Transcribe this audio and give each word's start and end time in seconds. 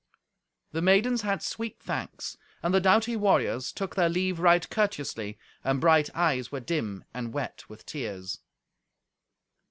The 0.71 0.81
maidens 0.81 1.21
had 1.21 1.43
sweet 1.43 1.79
thanks, 1.79 2.35
and 2.63 2.73
the 2.73 2.81
doughty 2.81 3.15
warriors 3.15 3.71
took 3.71 3.93
their 3.95 4.09
leave 4.09 4.39
right 4.39 4.67
courteously, 4.67 5.37
and 5.63 5.79
bright 5.79 6.09
eyes 6.15 6.51
were 6.51 6.59
dim 6.59 7.03
and 7.13 7.33
wet 7.35 7.65
with 7.69 7.85
tears. 7.85 8.39